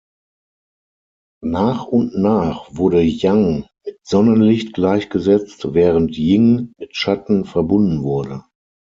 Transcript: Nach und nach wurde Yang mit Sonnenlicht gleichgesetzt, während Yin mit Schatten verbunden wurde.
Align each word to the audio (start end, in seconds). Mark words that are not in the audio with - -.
Nach 1.43 1.85
und 1.85 2.17
nach 2.17 2.69
wurde 2.71 3.03
Yang 3.03 3.67
mit 3.85 3.99
Sonnenlicht 4.01 4.73
gleichgesetzt, 4.73 5.75
während 5.75 6.17
Yin 6.17 6.73
mit 6.79 6.95
Schatten 6.95 7.45
verbunden 7.45 8.01
wurde. 8.01 8.43